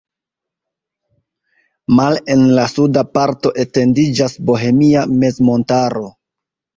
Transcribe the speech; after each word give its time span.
Male 1.99 2.23
en 2.35 2.41
la 2.59 2.63
suda 2.71 3.03
parto 3.17 3.51
etendiĝas 3.65 4.35
Bohemia 4.49 5.05
mezmontaro. 5.25 6.03